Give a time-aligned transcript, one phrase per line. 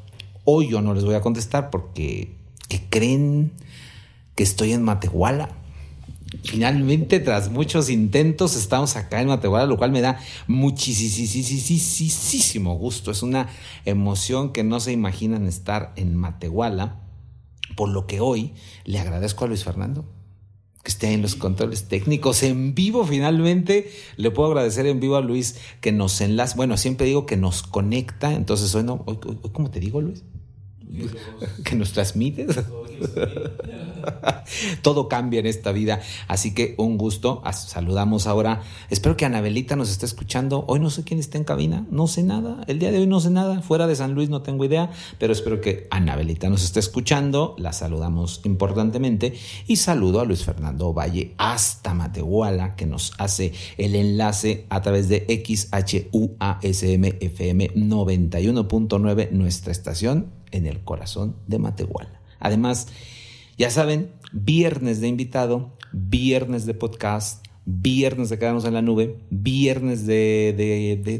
[0.43, 2.35] Hoy yo no les voy a contestar porque
[2.67, 3.53] ¿qué creen
[4.35, 5.58] que estoy en Matehuala?
[6.43, 11.17] Finalmente, tras muchos intentos, estamos acá en Matehuala, lo cual me da muchísimo
[12.75, 13.09] gusto.
[13.11, 13.49] Es una
[13.85, 17.01] emoción que no se imaginan estar en Matehuala,
[17.75, 18.53] por lo que hoy
[18.85, 20.05] le agradezco a Luis Fernando
[20.83, 23.05] que esté en los controles técnicos en vivo.
[23.05, 26.55] Finalmente, le puedo agradecer en vivo a Luis que nos enlaza.
[26.55, 30.23] Bueno, siempre digo que nos conecta, entonces hoy no, hoy, hoy ¿cómo te digo, Luis?
[31.63, 32.57] que nos transmites.
[34.81, 36.01] Todo cambia en esta vida.
[36.27, 37.41] Así que un gusto.
[37.53, 38.61] Saludamos ahora.
[38.89, 40.65] Espero que Anabelita nos esté escuchando.
[40.67, 41.85] Hoy no sé quién está en cabina.
[41.91, 42.63] No sé nada.
[42.67, 43.61] El día de hoy no sé nada.
[43.61, 44.91] Fuera de San Luis no tengo idea.
[45.19, 47.55] Pero espero que Anabelita nos esté escuchando.
[47.57, 49.33] La saludamos importantemente.
[49.67, 55.09] Y saludo a Luis Fernando Valle hasta Matehuala, que nos hace el enlace a través
[55.09, 62.21] de XHUASM FM 91.9, nuestra estación en el corazón de Matehuala.
[62.39, 62.87] Además,
[63.57, 70.05] ya saben, viernes de invitado, viernes de podcast, viernes de quedarnos en la nube, viernes
[70.05, 70.53] de,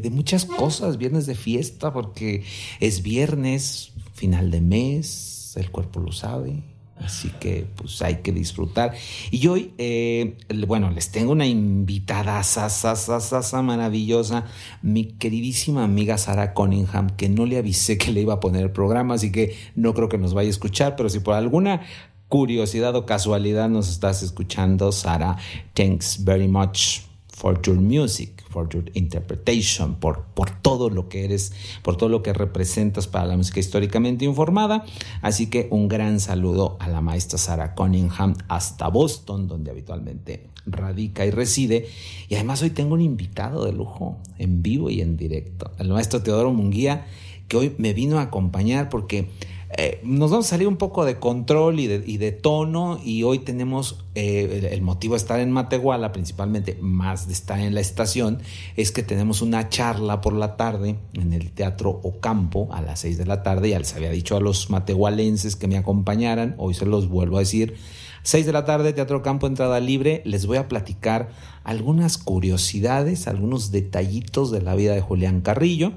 [0.01, 2.43] de, muchas cosas, viernes de fiesta, porque
[2.79, 6.63] es viernes, final de mes, el cuerpo lo sabe,
[7.03, 8.93] Así que pues hay que disfrutar.
[9.31, 10.37] Y hoy, eh,
[10.67, 14.45] bueno, les tengo una invitada sasa, maravillosa,
[14.81, 18.71] mi queridísima amiga Sara Cunningham, que no le avisé que le iba a poner el
[18.71, 21.81] programa, así que no creo que nos vaya a escuchar, pero si por alguna
[22.27, 25.37] curiosidad o casualidad nos estás escuchando, Sara,
[25.73, 27.08] thanks very much
[27.39, 32.21] for your music, for your interpretation, por, por todo lo que eres, por todo lo
[32.21, 34.83] que representas para la música históricamente informada.
[35.21, 41.25] Así que un gran saludo a la maestra Sarah Cunningham hasta Boston, donde habitualmente radica
[41.25, 41.87] y reside.
[42.27, 46.21] Y además hoy tengo un invitado de lujo, en vivo y en directo, el maestro
[46.21, 47.05] Teodoro Munguía,
[47.47, 49.29] que hoy me vino a acompañar porque
[49.77, 54.03] eh, nos vamos a salir un poco de control y de, tono y hoy tenemos
[54.15, 58.41] eh, el, motivo de estar en Matehuala, principalmente más de estar en la estación,
[58.75, 63.19] es que tenemos una charla por la tarde en el Teatro Ocampo a las 6
[63.19, 63.69] de la tarde.
[63.69, 67.41] Ya les había dicho a los matehualenses que me acompañaran, hoy se los vuelvo a
[67.41, 67.75] decir.
[68.23, 70.23] 6 de la tarde, Teatro Campo, entrada libre.
[70.25, 71.29] Les voy a platicar
[71.63, 75.93] algunas curiosidades, algunos detallitos de la vida de Julián Carrillo,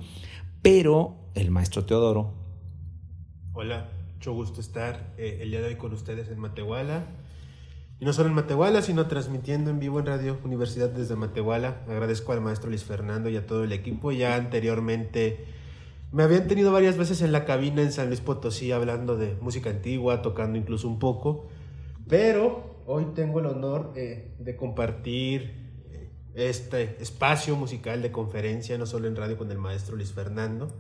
[0.61, 2.42] pero el maestro Teodoro
[3.55, 7.05] Hola, mucho gusto estar eh, el día de hoy con ustedes en Matehuala.
[8.01, 11.83] Y no solo en Matehuala, sino transmitiendo en vivo en Radio Universidad desde Matehuala.
[11.87, 14.11] Agradezco al maestro Luis Fernando y a todo el equipo.
[14.11, 15.45] Ya anteriormente
[16.13, 19.69] me habían tenido varias veces en la cabina en San Luis Potosí hablando de música
[19.69, 21.49] antigua, tocando incluso un poco.
[22.09, 28.87] Pero hoy tengo el honor eh, de compartir eh, este espacio musical de conferencia, no
[28.87, 30.75] solo en radio con el maestro Luis Fernando,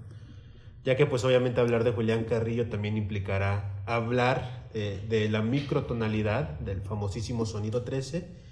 [0.84, 6.58] ya que pues obviamente hablar de Julián Carrillo también implicará hablar eh, de la microtonalidad
[6.60, 8.42] del famosísimo sonido 13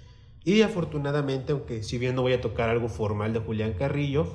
[0.43, 4.27] y afortunadamente, aunque si bien no voy a tocar algo formal de Julián Carrillo,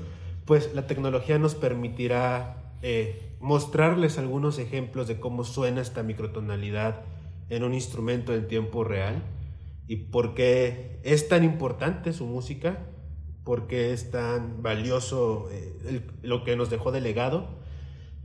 [0.45, 7.03] pues la tecnología nos permitirá eh, mostrarles algunos ejemplos de cómo suena esta microtonalidad
[7.49, 9.23] en un instrumento en tiempo real
[9.89, 12.87] y por qué es tan importante su música,
[13.45, 17.49] por qué es tan valioso eh, lo que nos dejó de legado,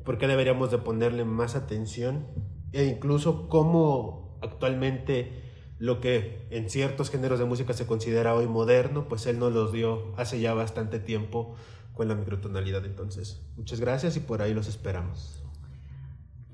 [0.04, 2.28] por qué deberíamos de ponerle más atención
[2.74, 9.08] e incluso cómo actualmente lo que en ciertos géneros de música se considera hoy moderno,
[9.08, 11.56] pues él nos los dio hace ya bastante tiempo
[11.94, 12.86] con la microtonalidad.
[12.86, 15.44] Entonces, muchas gracias y por ahí los esperamos.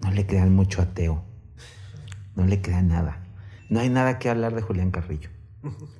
[0.01, 1.23] No le crean mucho a Teo.
[2.35, 3.25] No le crean nada.
[3.69, 5.29] No hay nada que hablar de Julián Carrillo.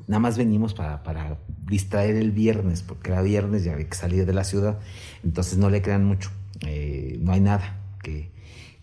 [0.07, 4.25] Nada más venimos para, para distraer el viernes, porque era viernes y había que salir
[4.25, 4.79] de la ciudad.
[5.23, 6.29] Entonces no le crean mucho.
[6.65, 8.31] Eh, no hay nada que,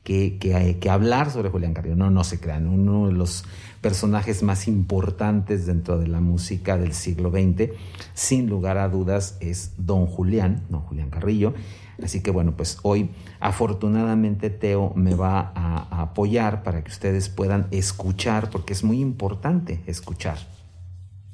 [0.03, 1.97] que, que, que, hablar sobre Julián Carrillo.
[1.97, 2.69] No, no se crean.
[2.69, 3.45] Uno de los
[3.81, 7.71] personajes más importantes dentro de la música del siglo XX,
[8.15, 11.55] sin lugar a dudas, es Don Julián, Don Julián Carrillo.
[12.03, 13.11] Así que bueno, pues hoy
[13.41, 19.83] afortunadamente Teo me va a, apoyar para que ustedes puedan escuchar, porque es muy importante
[19.87, 20.39] escuchar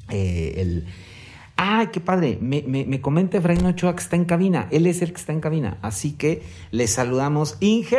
[0.08, 0.86] eh, el...
[1.62, 2.38] ¡Ay, qué padre!
[2.40, 4.66] Me, me, me comenta que está en cabina.
[4.70, 5.76] Él es el que está en cabina.
[5.82, 7.58] Así que le saludamos.
[7.60, 7.98] ¡Inge!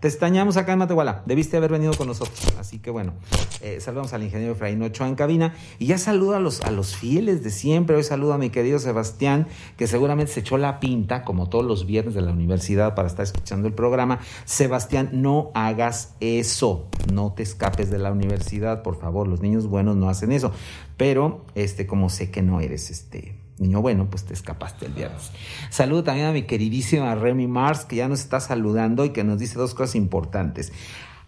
[0.00, 1.22] Te extrañamos acá en Matehuala.
[1.26, 2.38] Debiste haber venido con nosotros.
[2.58, 3.14] Así que bueno,
[3.62, 5.54] eh, saludamos al ingeniero Efraín Ochoa en cabina.
[5.78, 7.94] Y ya saludo a los, a los fieles de siempre.
[7.94, 9.46] Hoy saludo a mi querido Sebastián,
[9.76, 13.24] que seguramente se echó la pinta, como todos los viernes de la universidad, para estar
[13.24, 14.18] escuchando el programa.
[14.44, 16.88] Sebastián, no hagas eso.
[17.12, 19.28] No te escapes de la universidad, por favor.
[19.28, 20.52] Los niños buenos no hacen eso.
[20.96, 25.30] Pero, este, como sé que no eres este niño bueno, pues te escapaste el viernes.
[25.70, 29.38] Saludo también a mi queridísima Remy Mars, que ya nos está saludando y que nos
[29.38, 30.72] dice dos cosas importantes.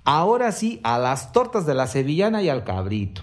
[0.04, 3.22] Ahora sí, a las tortas de la sevillana y al cabrito.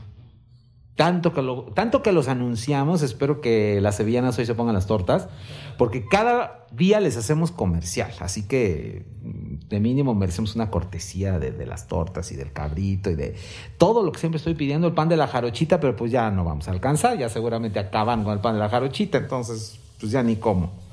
[0.98, 1.44] Tanto que,
[1.76, 5.30] tanto que los anunciamos, espero que las sevillanas hoy se pongan las tortas,
[5.78, 11.52] porque cada día les hacemos comercial, así que mm, de mínimo merecemos una cortesía de,
[11.52, 13.36] de, las tortas y del cabrito y de
[13.78, 16.44] todo lo que siempre estoy pidiendo, el pan de la jarochita, pero pues ya no
[16.44, 20.24] vamos a alcanzar, ya seguramente acaban con el pan de la jarochita, entonces pues ya
[20.24, 20.87] ni como.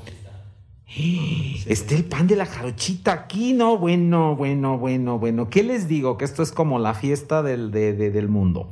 [1.66, 5.48] Está el pan de la jarochita aquí, no, bueno, bueno, bueno, bueno.
[5.48, 6.18] ¿Qué les digo?
[6.18, 8.68] Que esto es como la fiesta del, de, de, del mundo.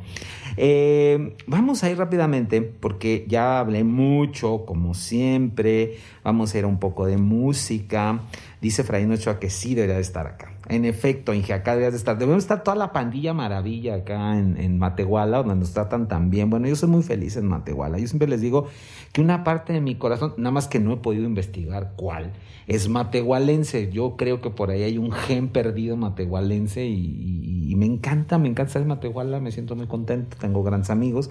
[0.57, 5.99] Eh, vamos a ir rápidamente porque ya hablé mucho, como siempre.
[6.23, 8.21] Vamos a ir a un poco de música.
[8.61, 10.53] Dice Fraín Ochoa que sí debería de estar acá.
[10.73, 12.17] En efecto, Inge, acá deberías de estar.
[12.17, 16.49] Debemos estar toda la pandilla maravilla acá en, en Matehuala, donde nos tratan tan bien.
[16.49, 17.99] Bueno, yo soy muy feliz en Matehuala.
[17.99, 18.69] Yo siempre les digo
[19.13, 22.33] que una parte de mi corazón, nada más que no he podido investigar cuál,
[22.67, 23.91] es matehualense.
[23.93, 28.73] Yo creo que por ahí hay un gen perdido matehualense y, me encanta, me encanta
[28.73, 31.29] ser Matehuala, me siento muy contento, tengo grandes amigos.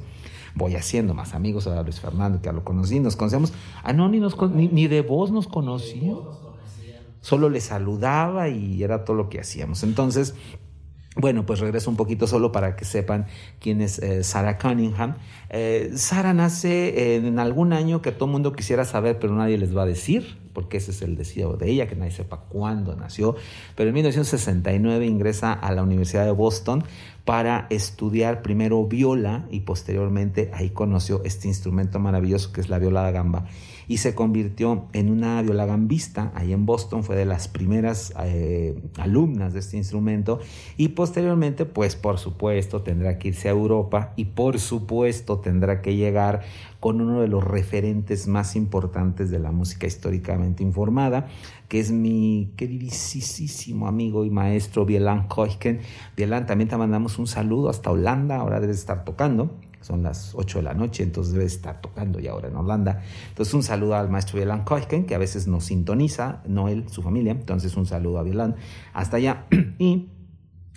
[0.54, 3.54] Voy haciendo más amigos a Luis Fernando, que ya lo conocí, nos conocemos.
[3.84, 6.14] Ah, no, ni, nos, ni, ni de voz nos conocía.
[7.22, 9.84] Solo le saludaba y era todo lo que hacíamos.
[9.84, 10.36] Entonces,
[11.18, 13.28] bueno, pues regreso un poquito solo para que sepan
[13.60, 15.16] quién es eh, Sarah Cunningham.
[15.50, 19.76] Eh, Sarah nace en algún año que todo el mundo quisiera saber, pero nadie les
[19.76, 23.36] va a decir, porque ese es el deseo de ella, que nadie sepa cuándo nació.
[23.76, 26.86] Pero en 1969 ingresa a la Universidad de Boston
[27.26, 33.04] para estudiar primero viola y posteriormente ahí conoció este instrumento maravilloso que es la viola
[33.04, 33.46] da gamba.
[33.88, 39.54] Y se convirtió en una violagambista ahí en Boston, fue de las primeras eh, alumnas
[39.54, 40.40] de este instrumento.
[40.78, 45.96] Y posteriormente pues por supuesto tendrá que irse a Europa y por supuesto tendrá que
[45.96, 46.42] llegar
[46.80, 51.28] con uno de los referentes más importantes de la música históricamente informada,
[51.72, 55.80] que es mi queridísimo amigo y maestro Bielan Koiken.
[56.18, 60.60] Bielan, también te mandamos un saludo hasta Holanda, ahora debes estar tocando son las 8
[60.60, 63.02] de la noche, entonces debe estar tocando ya ahora en Holanda.
[63.30, 67.02] Entonces un saludo al maestro Bielan Koiken, que a veces nos sintoniza, no él, su
[67.02, 68.58] familia, entonces un saludo a Bielan
[68.92, 69.46] hasta allá.
[69.80, 70.10] y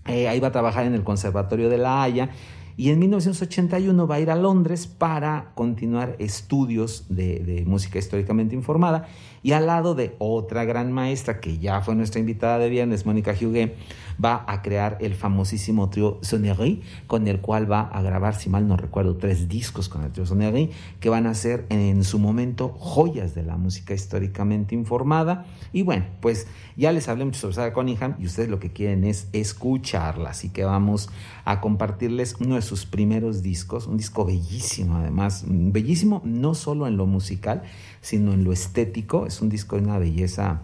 [0.07, 2.31] eh, ahí va a trabajar en el Conservatorio de La Haya
[2.77, 9.07] y en 1981 va a ir a Londres para continuar estudios de, música históricamente informada.
[9.43, 13.33] Y al lado de otra gran maestra que ya fue nuestra invitada de viernes, Mónica
[13.33, 13.77] Huguet,
[14.23, 18.69] va a crear el famosísimo trío Sonnerie, con el cual va a grabar, si mal
[18.69, 22.69] no recuerdo, tres discos con el trío Sonnerie, que van a ser en su momento
[22.79, 25.47] joyas de la música históricamente informada.
[25.73, 29.05] Y bueno, pues ya les hablé mucho sobre Sarah Cunningham y ustedes lo que quieren
[29.05, 31.09] es escucharla, así que vamos
[31.45, 36.97] a compartirles uno de sus primeros discos, un disco bellísimo además, bellísimo no solo en
[36.97, 37.63] lo musical,
[38.01, 40.63] sino en lo estético, es un disco de una belleza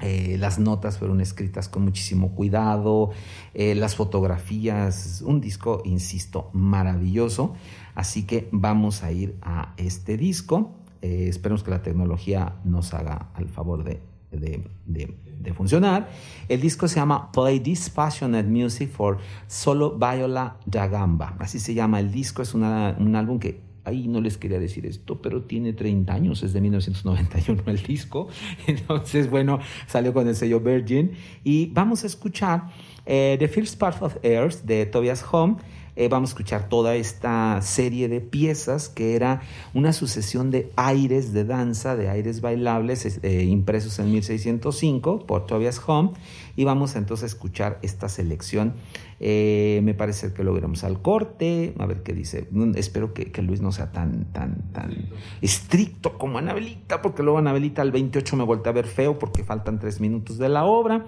[0.00, 3.10] Eh, las notas fueron escritas con muchísimo cuidado,
[3.54, 7.54] eh, las fotografías, un disco, insisto, maravilloso.
[7.94, 10.72] Así que vamos a ir a este disco.
[11.02, 14.00] Eh, esperemos que la tecnología nos haga el favor de,
[14.30, 16.10] de, funcionar.
[16.48, 21.36] El disco se llama Play This Passionate Music for Solo Viola da Gamba.
[21.38, 22.42] Así se llama el disco.
[22.42, 26.52] Es un álbum que ahí no les quería decir esto, pero tiene 30 años, es
[26.52, 28.28] de 1991 el disco.
[28.66, 31.12] Entonces, bueno, salió con el sello Virgin.
[31.44, 32.64] Y vamos a escuchar
[33.06, 35.56] eh, The First Part of Earth de Tobias Home.
[35.96, 39.40] Eh, vamos a escuchar toda esta serie de piezas que era
[39.72, 45.80] una sucesión de aires de danza, de aires bailables eh, impresos en 1605 por Tobias
[45.86, 46.10] Home
[46.54, 48.74] y vamos entonces a escuchar esta selección.
[49.20, 52.46] Eh, me parece que lo veremos al corte, a ver qué dice.
[52.50, 55.08] Mm, espero que, Luis no sea tan, tan, tan
[55.40, 59.78] estricto como Anabelita, porque luego Anabelita al 28 me voltea a ver feo porque faltan
[59.78, 61.06] tres minutos de la obra.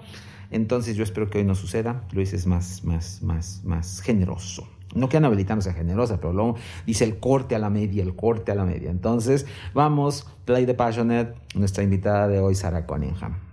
[0.49, 2.03] Entonces yo espero que hoy no suceda.
[2.11, 4.67] Luis es más, más, más, más generoso.
[4.95, 6.55] No que Anabelita no sea generosa, pero luego
[6.85, 8.89] dice el corte a la media, el corte a la media.
[8.89, 13.48] Entonces, vamos, Play the Passionate, nuestra invitada de hoy, Sarah Cunningham.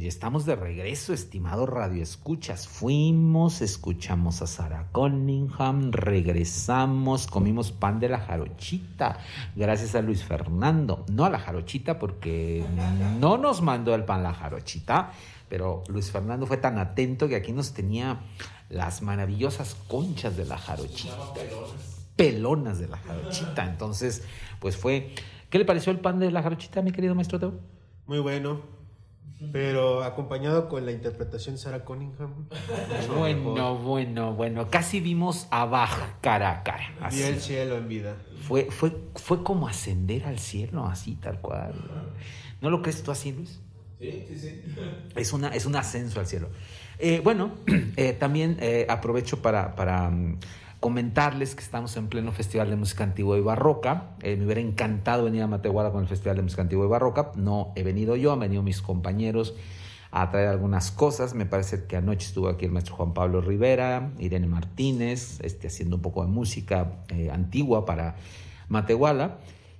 [0.00, 2.66] Ya estamos de regreso, estimado Radio Escuchas.
[2.66, 9.18] Fuimos, escuchamos a Sarah Cunningham, regresamos, comimos pan de la jarochita,
[9.54, 11.04] gracias a Luis Fernando.
[11.12, 12.64] No a la jarochita porque
[13.18, 15.12] no nos mandó el pan la jarochita,
[15.50, 18.20] pero Luis Fernando fue tan atento que aquí nos tenía
[18.70, 21.14] las maravillosas conchas de la jarochita.
[22.16, 23.66] Pelonas de la jarochita.
[23.66, 24.22] Entonces,
[24.60, 25.14] pues fue.
[25.50, 27.52] ¿Qué le pareció el pan de la jarochita, mi querido maestro Teo?
[28.06, 28.79] Muy bueno.
[29.52, 32.46] Pero acompañado con la interpretación de Sarah Cunningham.
[33.16, 34.68] Bueno, bueno, bueno.
[34.68, 36.92] Casi vimos a Bach cara a cara.
[37.10, 38.16] Vi el cielo en vida.
[38.42, 41.72] Fue, fue, fue como ascender al cielo, así, tal cual.
[42.60, 43.60] ¿No lo crees tú así, Luis?
[43.98, 44.62] Sí, sí, sí.
[45.14, 46.48] Es, una, es un ascenso al cielo.
[46.98, 47.52] Eh, bueno,
[47.96, 50.38] eh, también eh, aprovecho para, para mm,
[50.80, 54.16] comentarles que estamos en pleno Festival de Música Antigua y Barroca.
[54.22, 57.32] Eh, me hubiera encantado venir a Matehuala con el Festival de Música Antigua y Barroca.
[57.36, 59.54] No he venido yo, han venido mis compañeros
[60.10, 61.34] a traer algunas cosas.
[61.34, 65.96] Me parece que anoche estuvo aquí el maestro Juan Pablo Rivera, Irene Martínez, este, haciendo
[65.96, 68.16] un poco de música eh, antigua para
[68.68, 69.36] Matehuala.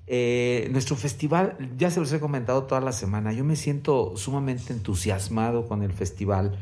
[0.06, 4.72] Eh, nuestro festival, ya se los he comentado toda la semana, yo me siento sumamente
[4.72, 6.58] entusiasmado con el festival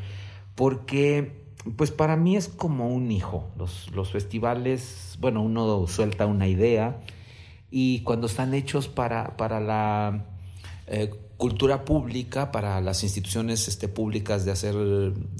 [0.54, 1.37] porque
[1.76, 3.48] pues para mí es como un hijo.
[3.56, 7.00] Los, los festivales, bueno, uno suelta una idea
[7.70, 10.24] y cuando están hechos para, para la
[10.86, 14.74] eh, cultura pública, para las instituciones este, públicas de hacer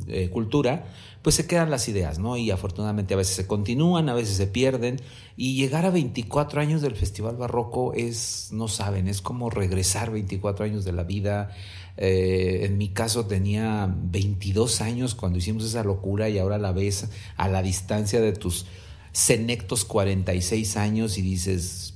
[0.06, 0.86] eh, cultura,
[1.22, 2.36] pues se quedan las ideas, ¿no?
[2.36, 5.00] Y afortunadamente a veces se continúan, a veces se pierden.
[5.36, 10.64] Y llegar a 24 años del Festival Barroco es, no saben, es como regresar 24
[10.64, 11.50] años de la vida.
[11.98, 17.08] Eh, en mi caso tenía 22 años cuando hicimos esa locura y ahora la ves
[17.36, 18.66] a la distancia de tus
[19.12, 21.94] senectos 46 años y dices,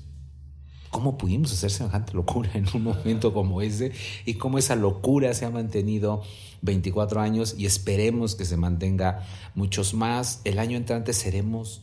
[0.92, 3.92] ¿Cómo pudimos hacer semejante locura en un momento como ese?
[4.26, 6.22] Y cómo esa locura se ha mantenido
[6.60, 10.42] 24 años y esperemos que se mantenga muchos más.
[10.44, 11.80] El año entrante seremos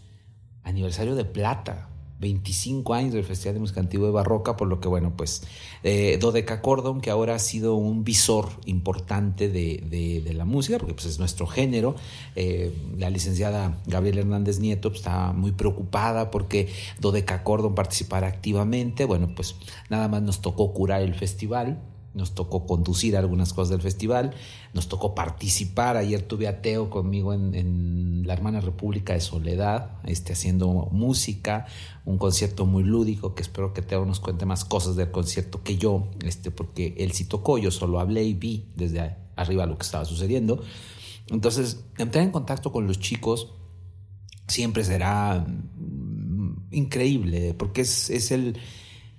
[0.63, 1.88] aniversario de plata.
[2.19, 5.43] 25 años del Festival de Música Antigua y Barroca, por lo que, bueno, pues
[5.83, 10.93] eh, Dodeca Cordon, que ahora ha sido un visor importante de, de, la música, porque
[10.93, 11.95] pues, es nuestro género.
[12.35, 19.05] Eh, la licenciada Gabriela Hernández Nieto pues, está muy preocupada porque Dodeca Cordon participara activamente.
[19.05, 19.55] Bueno, pues
[19.89, 21.81] nada más nos tocó curar el festival
[22.13, 24.33] nos tocó conducir algunas cosas del festival,
[24.73, 25.97] nos tocó participar.
[25.97, 31.65] Ayer tuve a Teo conmigo en, la hermana República de Soledad, este, haciendo música,
[32.05, 35.77] un concierto muy lúdico, que espero que Teo nos cuente más cosas del concierto que
[35.77, 39.83] yo, este, porque él sí tocó, yo solo hablé y vi desde arriba lo que
[39.83, 40.61] estaba sucediendo.
[41.29, 43.53] Entonces, entrar en contacto con los chicos
[44.47, 45.45] siempre será
[46.71, 48.57] increíble, porque es, es el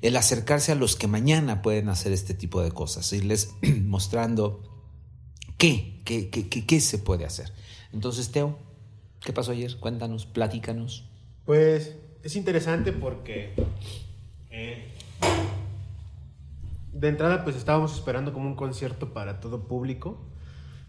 [0.02, 4.62] el acercarse a los que mañana pueden hacer este tipo de cosas, irles mostrando
[5.58, 7.52] qué, qué, qué, qué, se puede hacer.
[7.92, 8.58] Entonces, Teo,
[9.20, 9.76] ¿qué pasó ayer?
[9.78, 11.04] Cuéntanos, platícanos.
[11.44, 13.52] Pues es interesante porque
[14.50, 14.90] eh,
[16.92, 20.18] de entrada pues estábamos esperando como un concierto para todo público,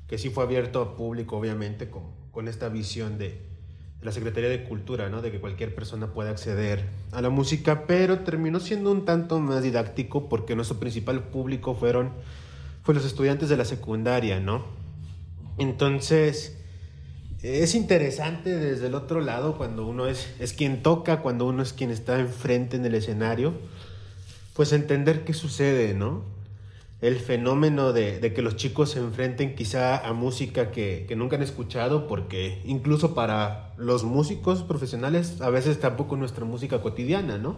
[0.08, 3.51] que sí fue abierto a público obviamente con, con esta visión de,
[4.02, 5.22] la Secretaría de Cultura, ¿no?
[5.22, 9.62] De que cualquier persona pueda acceder a la música, pero terminó siendo un tanto más
[9.62, 12.12] didáctico porque nuestro principal público fueron
[12.84, 14.66] fue los estudiantes de la secundaria, ¿no?
[15.58, 16.58] Entonces,
[17.44, 21.74] es interesante desde el otro lado cuando uno es, es quien toca, cuando uno es
[21.74, 23.54] quien está enfrente en el escenario,
[24.56, 26.24] pues entender qué sucede, ¿no?
[27.02, 31.36] El fenómeno de, de, que los chicos se enfrenten quizá a música que, que, nunca
[31.36, 37.58] han escuchado, porque incluso para los músicos profesionales a veces tampoco nuestra música cotidiana, ¿no?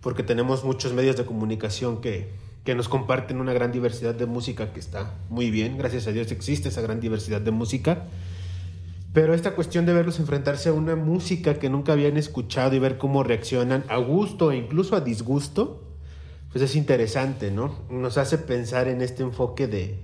[0.00, 2.30] Porque tenemos muchos medios de comunicación que,
[2.64, 6.30] que nos comparten una gran diversidad de música que está muy bien, gracias a Dios
[6.30, 8.06] existe esa gran diversidad de música.
[9.12, 12.96] Pero esta cuestión de verlos enfrentarse a una música que nunca habían escuchado y ver
[12.96, 15.89] cómo reaccionan a gusto e incluso a disgusto,
[16.52, 17.74] pues es interesante, ¿no?
[17.90, 19.98] Nos hace pensar en este enfoque de,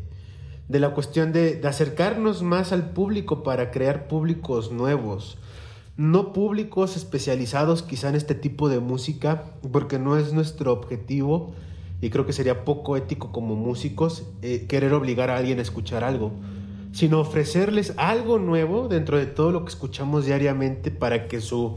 [0.69, 5.39] de la cuestión de, acercarnos más al público para crear públicos nuevos,
[5.97, 11.55] no públicos especializados quizá en este tipo de música, porque no es nuestro objetivo
[12.01, 16.05] y creo que sería poco ético como músicos eh, querer obligar a alguien a escuchar
[16.05, 16.33] algo,
[16.93, 21.77] sino ofrecerles algo nuevo dentro de todo lo que escuchamos diariamente para que su...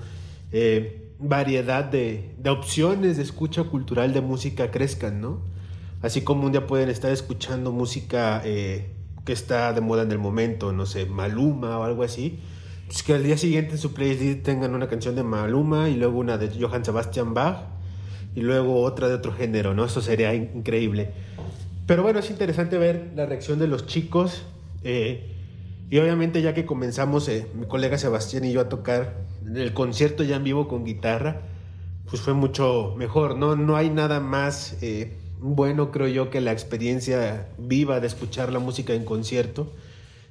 [0.52, 5.42] Eh, variedad de, de, opciones de escucha cultural de música crezcan, ¿no?
[6.02, 8.92] Así como un día pueden estar escuchando música eh,
[9.26, 12.40] que está de moda en el momento, no sé, Maluma o algo así,
[12.88, 16.20] pues que al día siguiente en su playlist tengan una canción de Maluma y luego
[16.20, 17.66] una de Johann Sebastian Bach
[18.36, 19.86] y luego otra de otro género, ¿no?
[19.86, 21.12] Eso sería increíble.
[21.86, 24.44] Pero bueno, es interesante ver la reacción de los chicos.
[24.84, 25.36] Eh,
[25.90, 30.24] y obviamente ya que comenzamos, eh, mi colega Sebastián y yo a tocar el concierto
[30.24, 31.42] ya en vivo con guitarra,
[32.10, 33.56] pues fue mucho mejor, ¿no?
[33.56, 38.60] No hay nada más eh, bueno, creo yo, que la experiencia viva de escuchar la
[38.60, 39.72] música en concierto.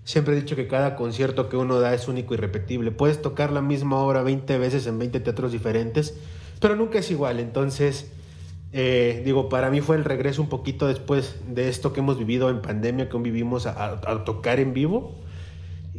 [0.04, 2.90] Siempre he dicho que cada concierto que uno da es único y repetible.
[2.90, 6.14] Puedes tocar la misma obra 20 veces en 20 teatros diferentes,
[6.60, 7.40] pero nunca es igual.
[7.40, 8.10] Entonces,
[8.72, 12.50] eh, digo, para mí fue el regreso un poquito después de esto que hemos vivido
[12.50, 15.18] en pandemia, que vivimos a, a tocar en vivo.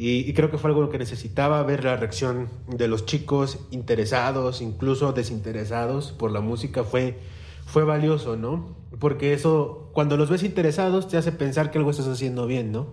[0.02, 5.12] Y, creo que fue algo que necesitaba ver la reacción de los chicos interesados, incluso
[5.12, 7.20] desinteresados por la música, fue,
[7.66, 8.78] fue valioso, ¿no?
[8.98, 12.88] Porque eso, cuando los ves interesados, te hace pensar que algo estás haciendo bien, ¿no?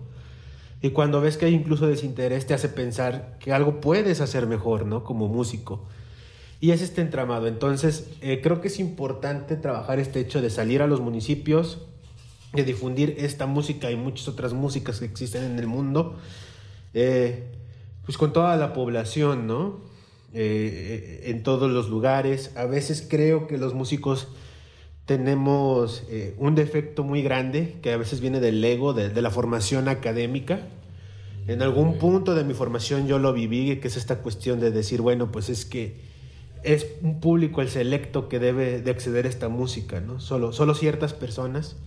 [0.81, 4.85] Y cuando ves que hay incluso desinterés, te hace pensar que algo puedes hacer mejor,
[4.85, 5.05] ¿no?
[5.05, 5.85] Como músico.
[6.59, 7.47] Y es este entramado.
[7.47, 11.87] Entonces, eh, creo que es importante trabajar este hecho de salir a los municipios,
[12.51, 16.17] de difundir esta música y muchas otras músicas que existen en el mundo
[16.93, 17.43] eh,
[18.05, 19.87] pues con toda la población, ¿no?
[20.33, 22.51] Eh, en todos los lugares.
[22.55, 24.27] A veces creo que los músicos
[25.07, 29.87] tenemos eh, un defecto muy grande que a veces viene del ego, de, la formación
[29.87, 30.67] académica.
[31.47, 35.01] En algún punto de mi formación yo lo viví, que es esta cuestión de decir,
[35.01, 35.95] bueno, pues es que
[36.63, 40.19] es un público el selecto que debe de acceder a esta música, ¿no?
[40.19, 41.77] Solo, solo ciertas personas,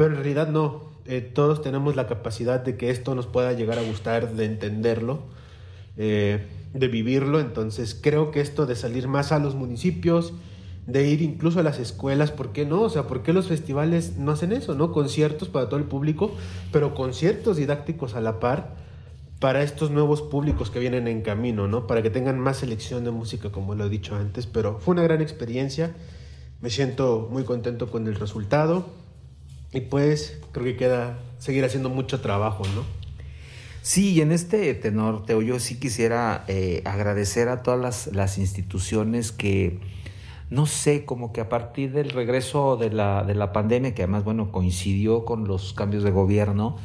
[0.00, 0.94] pero en realidad no.
[1.04, 5.24] Eh, todos tenemos la capacidad de que esto nos pueda llegar a gustar, de entenderlo,
[5.98, 7.38] eh, de vivirlo.
[7.38, 10.32] Entonces creo que esto de salir más a los municipios,
[10.86, 12.80] de ir incluso a las escuelas, ¿por qué no?
[12.80, 14.90] O sea, ¿por qué los festivales no hacen eso, no?
[14.90, 16.34] Conciertos para todo el público,
[16.72, 18.76] pero conciertos didácticos a la par
[19.38, 21.86] para estos nuevos públicos que vienen en camino, ¿no?
[21.86, 25.02] Para que tengan más selección de música, como lo he dicho antes, pero fue una
[25.02, 25.94] gran experiencia.
[26.62, 28.99] Me siento muy contento con el resultado.
[29.72, 32.84] Y pues creo que queda seguir haciendo mucho trabajo, ¿no?
[33.82, 38.36] Sí, y en este tenor, Teo, yo sí quisiera eh, agradecer a todas las, las,
[38.36, 39.80] instituciones que,
[40.50, 44.24] no sé, como que a partir del regreso de la, de la pandemia, que además,
[44.24, 46.76] bueno, coincidió con los cambios de gobierno,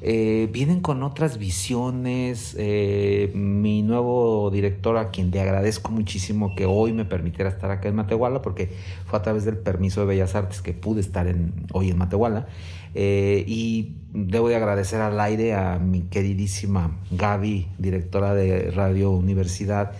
[0.00, 2.54] eh, vienen con otras visiones.
[2.58, 7.88] Eh, mi nuevo director, a quien le agradezco muchísimo que hoy me permitiera estar acá
[7.88, 8.70] en Matehuala, porque
[9.06, 12.46] fue a través del permiso de Bellas Artes que pude estar en, hoy en Matehuala.
[12.94, 19.92] Eh, y debo de agradecer al aire a mi queridísima Gaby, directora de Radio Universidad,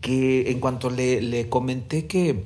[0.00, 2.44] que en cuanto le, comenté que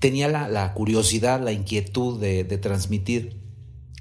[0.00, 3.36] tenía la, curiosidad, la inquietud de transmitir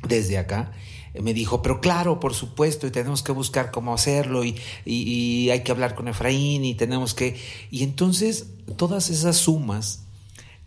[0.08, 0.72] desde acá,
[1.20, 5.62] me dijo, pero claro, por supuesto, y tenemos que buscar cómo hacerlo, y, y, hay
[5.62, 7.38] que hablar con Efraín, y tenemos que...
[7.70, 8.48] Y entonces
[8.78, 10.04] todas esas sumas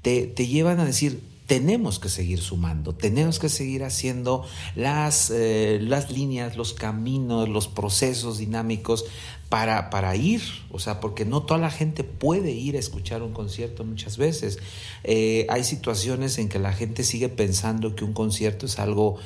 [0.03, 5.79] te, te llevan a decir, tenemos que seguir sumando, tenemos que seguir haciendo las, eh,
[5.81, 9.05] las líneas, los caminos, los procesos dinámicos
[9.51, 10.41] para, para, ir,
[10.71, 14.59] o sea, porque no toda la gente puede ir a escuchar un concierto muchas veces.
[15.05, 19.19] Eh, hay situaciones en que la gente sigue pensando que un concierto es algo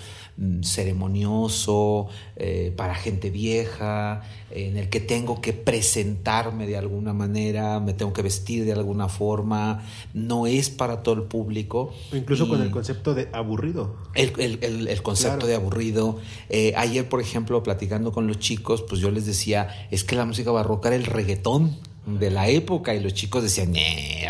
[0.63, 7.93] ceremonioso, eh, para gente vieja, en el que tengo que presentarme de alguna manera, me
[7.93, 9.83] tengo que vestir de alguna forma,
[10.15, 11.93] no es para todo el público.
[12.13, 13.97] incluso con el concepto de aburrido.
[14.15, 16.19] El, concepto de aburrido.
[16.49, 20.25] Eh, ayer, por ejemplo, platicando con los chicos, pues yo les decía, es que la
[20.25, 21.77] música barroca era el reggaetón
[22.07, 23.75] de la época y los chicos decían,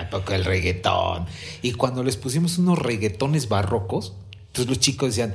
[0.01, 1.27] ¿a poco el reggaetón?
[1.61, 4.15] Y cuando les pusimos unos reggaetones barrocos,
[4.49, 5.35] entonces los chicos decían,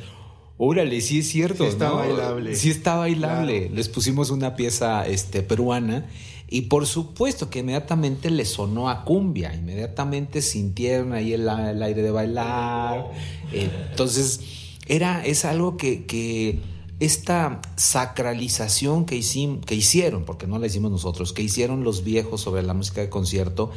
[0.58, 1.64] Órale, sí es cierto.
[1.64, 2.56] Sí está bailable.
[2.56, 3.70] Sí está bailable.
[3.70, 6.06] Les pusimos una pieza este, peruana
[6.48, 9.54] y por supuesto que inmediatamente le sonó a cumbia.
[9.56, 13.08] Inmediatamente sintieron ahí el, aire de bailar.
[13.52, 14.42] entonces,
[14.88, 16.60] era, es algo que, que
[17.00, 22.42] esta sacralización que, hicimos, que hicieron, porque no la hicimos nosotros, que hicieron los viejos
[22.42, 23.72] sobre la música de concierto,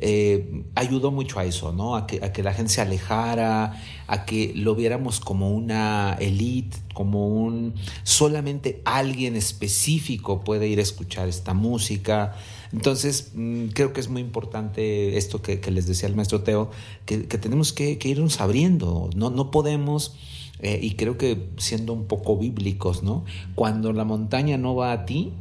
[0.00, 1.96] eh, ayudó mucho a eso, ¿no?
[1.96, 6.76] A que, a que, la gente se alejara, a que lo viéramos como una elite,
[6.94, 7.74] como un
[8.04, 12.36] solamente alguien específico puede ir a escuchar esta música.
[12.72, 16.70] Entonces, mm, creo que es muy importante esto que, les decía el maestro Teo,
[17.04, 20.14] que, tenemos que, irnos abriendo, no, no podemos...
[20.60, 23.24] Eh, y creo que siendo un poco bíblicos, ¿no?
[23.54, 25.32] Cuando la montaña no va a ti,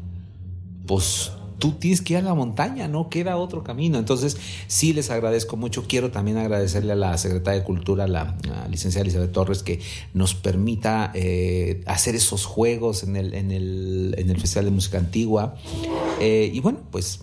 [0.86, 3.98] pues tú tienes que ir a la montaña, no queda otro camino.
[3.98, 4.38] Entonces,
[4.68, 5.86] sí les agradezco mucho.
[5.88, 8.38] Quiero también agradecerle a la secretaria de Cultura, la,
[8.70, 9.80] licenciada Elizabeth Torres, que
[10.14, 14.98] nos permita eh, hacer esos juegos en el, en el, en el Festival de Música
[14.98, 15.56] Antigua.
[16.20, 17.22] Eh, y bueno, pues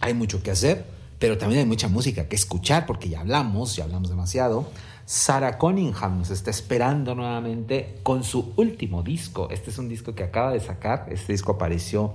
[0.00, 0.84] hay mucho que hacer,
[1.18, 4.68] pero también hay mucha música que escuchar, porque ya hablamos, ya hablamos demasiado.
[5.08, 9.48] Sarah Cunningham nos está esperando nuevamente con su último disco.
[9.50, 11.06] Este es un disco que acaba de sacar.
[11.10, 12.12] Este disco apareció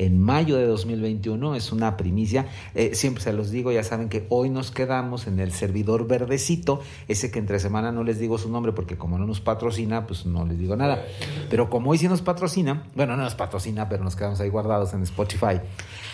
[0.00, 1.54] en mayo de 2021.
[1.54, 2.46] Es una primicia.
[2.74, 6.80] Eh, siempre se los digo, ya saben que hoy nos quedamos en el servidor verdecito.
[7.06, 10.24] Ese que entre semana no les digo su nombre porque como no nos patrocina, pues
[10.24, 11.04] no les digo nada.
[11.50, 14.94] Pero como hoy sí nos patrocina, bueno, no nos patrocina, pero nos quedamos ahí guardados
[14.94, 15.60] en Spotify.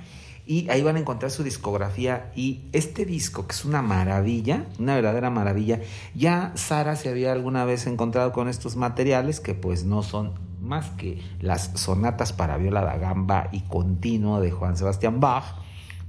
[0.47, 4.95] Y ahí van a encontrar su discografía y este disco, que es una maravilla, una
[4.95, 5.80] verdadera maravilla.
[6.14, 10.91] Ya Sara se había alguna vez encontrado con estos materiales que pues no son más
[10.91, 15.45] que las sonatas para viola da gamba y continuo de Juan Sebastián Bach,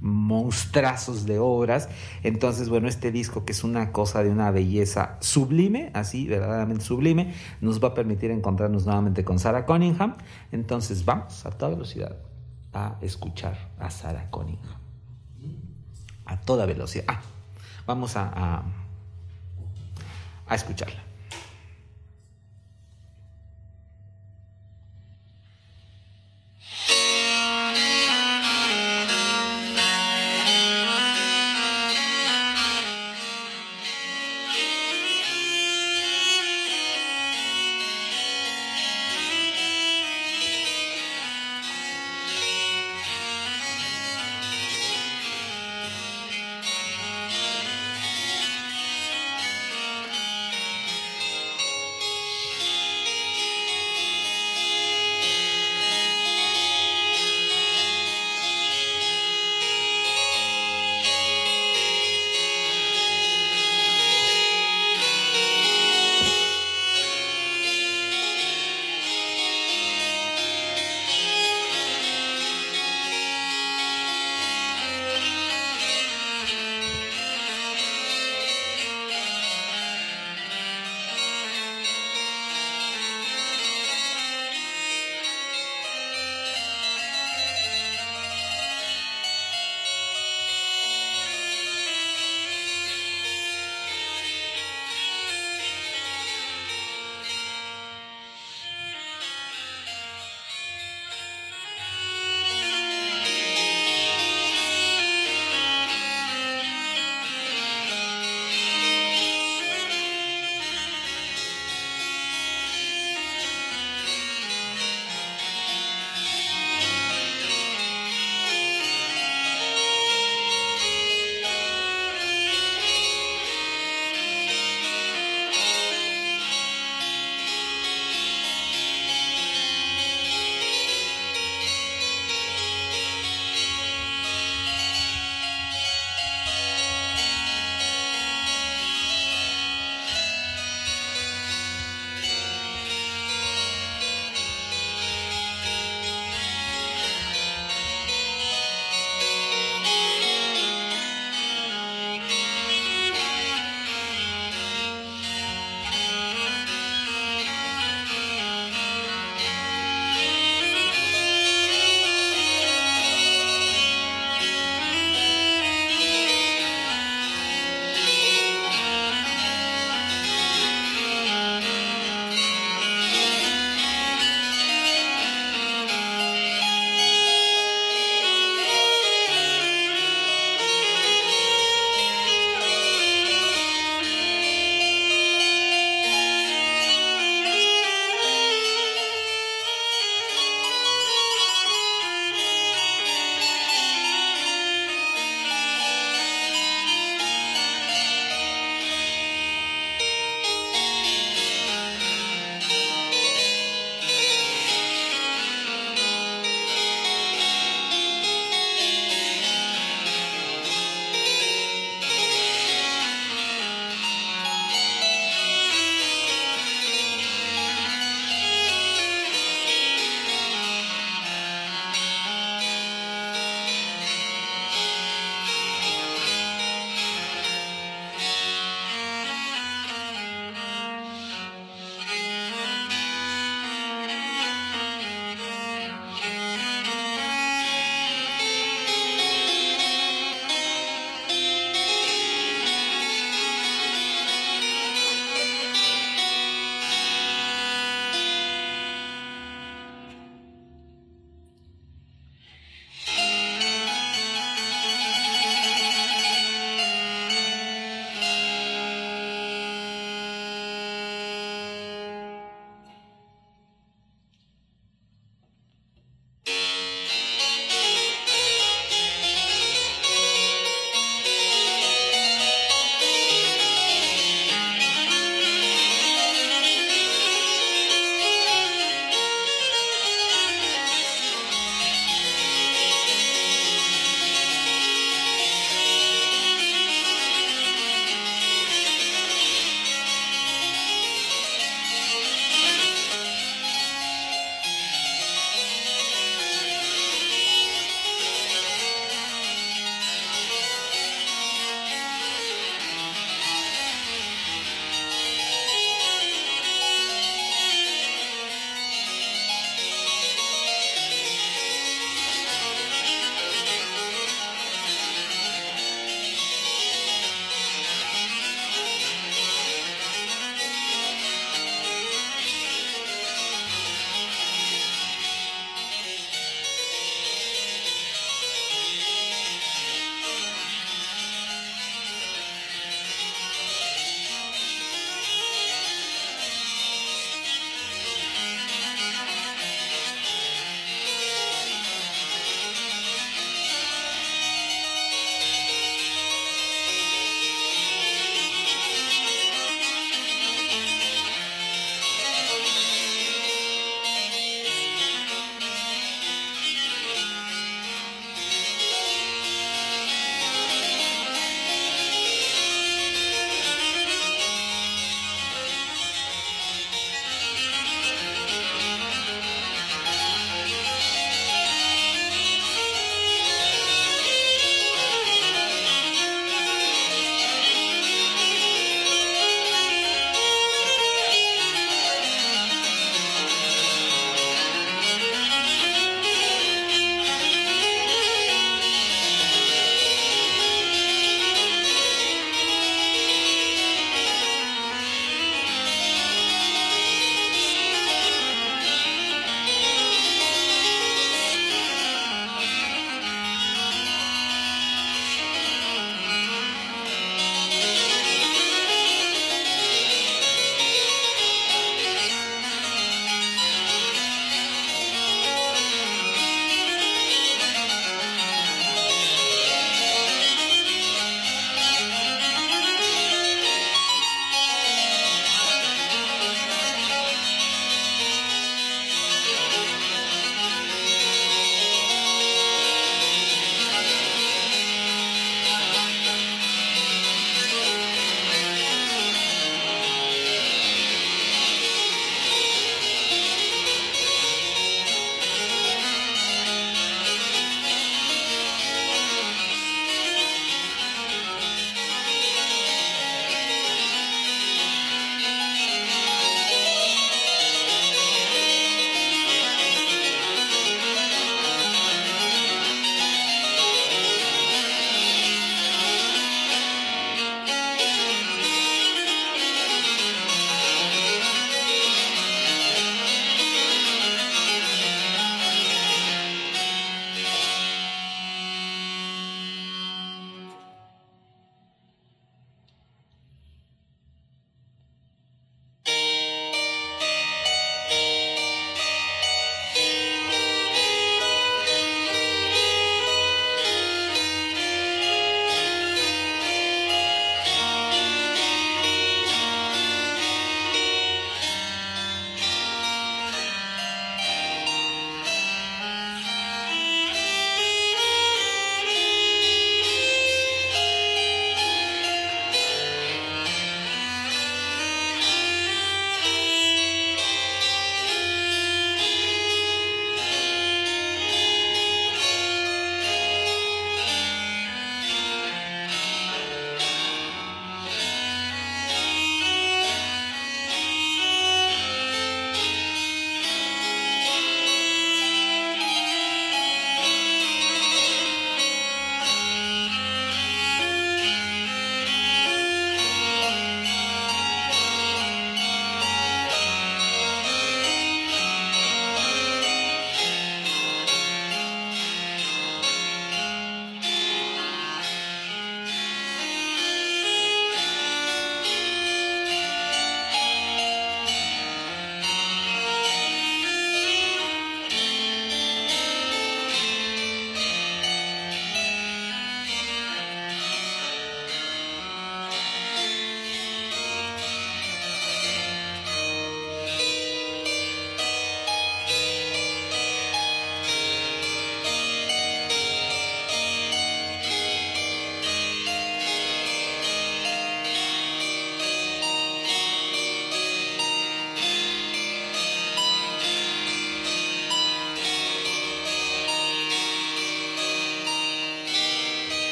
[0.00, 1.88] monstrazos de obras.
[2.22, 7.32] Entonces, bueno, este disco que es una cosa de una belleza sublime, así, verdaderamente sublime,
[7.62, 10.16] nos va a permitir encontrarnos nuevamente con Sarah Cunningham.
[10.52, 12.16] Entonces, vamos a toda velocidad
[12.76, 14.76] a escuchar a Sarah Cunningham.
[16.26, 17.04] A toda velocidad.
[17.08, 17.20] Ah,
[17.86, 18.64] vamos a,
[20.46, 21.05] a escucharla.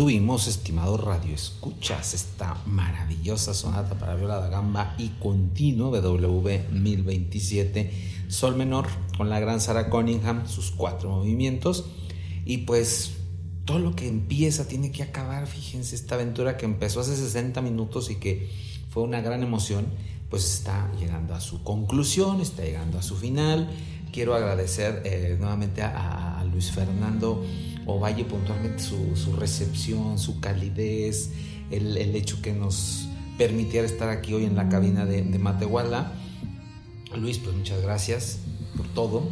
[0.00, 8.24] Tuvimos, estimado Radio Escuchas, esta maravillosa sonata para viola da gamba y continuo WW 1027
[8.26, 8.86] Sol menor
[9.18, 11.84] con la gran Sarah Cunningham, sus cuatro movimientos
[12.46, 13.10] y pues
[13.66, 18.10] todo lo que empieza tiene que acabar, fíjense, esta aventura que empezó hace 60 minutos
[18.10, 18.48] y que
[18.88, 19.84] fue una gran emoción,
[20.30, 23.68] pues está llegando a su conclusión, está llegando a su final.
[24.12, 27.44] Quiero agradecer eh, nuevamente a, Luis Fernando
[27.90, 31.30] Ovalle puntualmente su, recepción, su calidez,
[31.70, 36.12] el, hecho que nos permitiera estar aquí hoy en la cabina de, de Matehuala.
[37.16, 38.38] Luis, pues muchas gracias
[38.76, 39.28] por todo.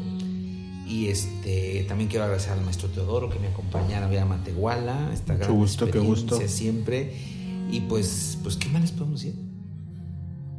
[0.88, 5.54] Y este, también quiero agradecer al maestro Teodoro que me acompañara a Matehuala, esta gran
[5.54, 6.48] gusto, experiencia gusto.
[6.48, 7.12] siempre.
[7.70, 9.38] Y pues, pues, ¿qué más les podemos decir?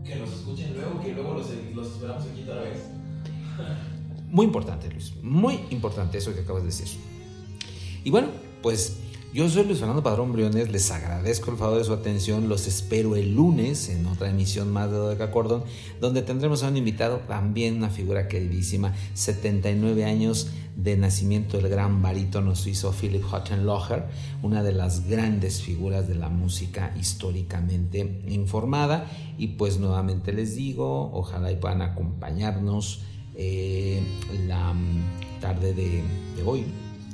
[0.06, 2.80] Que nos escuchen luego, que luego los, los esperamos aquí otra vez.
[4.30, 5.14] Muy importante, Luis.
[5.24, 6.88] Muy importante eso que acabas de decir.
[8.04, 8.30] Y bueno,
[8.62, 8.98] pues
[9.32, 13.16] yo soy Luis Fernando Padrón Briones, les agradezco el favor de su atención, los espero
[13.16, 15.64] el lunes en otra emisión más de Dodeca Cordón,
[16.02, 22.02] donde tendremos a un invitado, también una figura queridísima, 79 años de nacimiento del gran
[22.02, 24.06] barítono suizo Philip Hottenlocher,
[24.42, 29.06] una de las grandes figuras de la música históricamente informada,
[29.38, 33.02] y pues nuevamente les digo, ojalá y puedan acompañarnos
[33.36, 34.02] eh,
[34.48, 34.74] la
[35.40, 36.02] tarde de,
[36.36, 36.66] de hoy,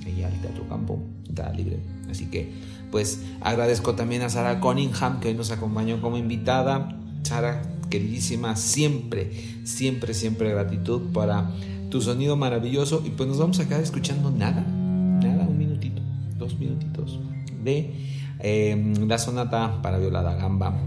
[0.06, 1.80] ella al Teatro Campo, está libre.
[2.10, 2.52] Así que,
[2.92, 6.98] pues agradezco también a Sara Cunningham que hoy nos acompañó como invitada.
[7.24, 9.32] Sara, queridísima, siempre,
[9.64, 11.52] siempre, siempre gratitud para
[11.90, 13.04] tu sonido maravilloso.
[13.06, 16.02] Y pues nos vamos a quedar escuchando nada, nada, un minutito,
[16.38, 17.20] dos minutitos
[17.64, 17.92] de
[18.40, 20.78] em, la sonata para violada gamba.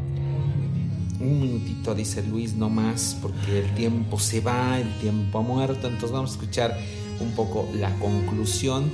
[1.21, 5.89] Un minutito, dice Luis, no más, porque el tiempo se va, el tiempo ha muerto.
[5.89, 6.79] Entonces vamos a escuchar
[7.21, 8.85] un poco la conclusión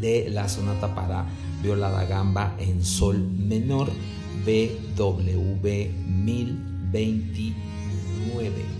[0.00, 1.26] de la sonata para
[1.62, 3.90] viola da gamba en sol menor
[4.44, 8.79] BWV 1029.